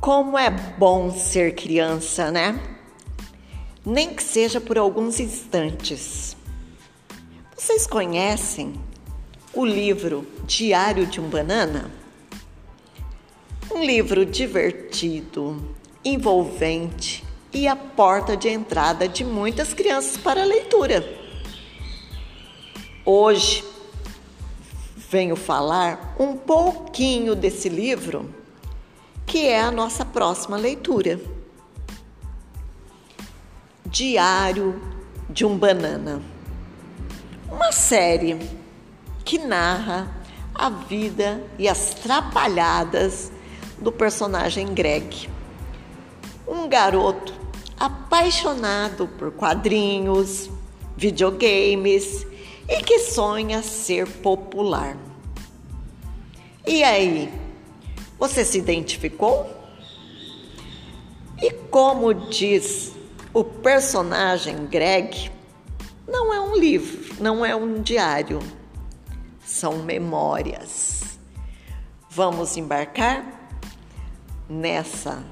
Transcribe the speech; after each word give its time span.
Como 0.00 0.38
é 0.38 0.48
bom 0.48 1.12
ser 1.12 1.54
criança, 1.54 2.30
né? 2.30 2.58
Nem 3.84 4.14
que 4.14 4.22
seja 4.22 4.58
por 4.58 4.78
alguns 4.78 5.20
instantes. 5.20 6.34
Vocês 7.54 7.86
conhecem 7.86 8.80
o 9.52 9.62
livro 9.62 10.26
Diário 10.46 11.04
de 11.04 11.20
um 11.20 11.28
Banana? 11.28 11.90
Um 13.70 13.84
livro 13.84 14.24
divertido, 14.24 15.76
envolvente 16.02 17.22
e 17.52 17.68
a 17.68 17.76
porta 17.76 18.34
de 18.34 18.48
entrada 18.48 19.06
de 19.06 19.22
muitas 19.22 19.74
crianças 19.74 20.16
para 20.16 20.40
a 20.40 20.46
leitura. 20.46 21.04
Hoje 23.04 23.62
venho 24.96 25.36
falar 25.36 26.16
um 26.18 26.38
pouquinho 26.38 27.34
desse 27.34 27.68
livro 27.68 28.40
que 29.30 29.46
é 29.46 29.60
a 29.60 29.70
nossa 29.70 30.04
próxima 30.04 30.56
leitura. 30.56 31.20
Diário 33.86 34.82
de 35.28 35.46
um 35.46 35.56
Banana. 35.56 36.20
Uma 37.48 37.70
série 37.70 38.36
que 39.24 39.38
narra 39.38 40.12
a 40.52 40.68
vida 40.68 41.44
e 41.56 41.68
as 41.68 41.94
trapalhadas 41.94 43.30
do 43.78 43.92
personagem 43.92 44.74
Greg. 44.74 45.30
Um 46.44 46.68
garoto 46.68 47.32
apaixonado 47.78 49.06
por 49.16 49.30
quadrinhos, 49.30 50.50
videogames 50.96 52.26
e 52.68 52.82
que 52.82 52.98
sonha 52.98 53.62
ser 53.62 54.08
popular. 54.08 54.96
E 56.66 56.82
aí, 56.82 57.39
você 58.20 58.44
se 58.44 58.58
identificou? 58.58 59.50
E 61.42 61.50
como 61.70 62.12
diz 62.12 62.92
o 63.32 63.42
personagem 63.42 64.66
Greg, 64.66 65.30
não 66.06 66.34
é 66.34 66.38
um 66.38 66.54
livro, 66.54 67.16
não 67.18 67.46
é 67.46 67.56
um 67.56 67.80
diário, 67.80 68.38
são 69.42 69.78
memórias. 69.78 71.18
Vamos 72.10 72.58
embarcar 72.58 73.24
nessa 74.46 75.24